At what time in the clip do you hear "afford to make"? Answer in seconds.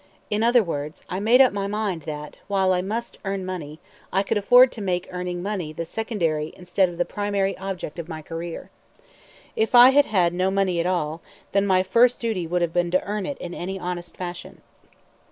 4.35-5.07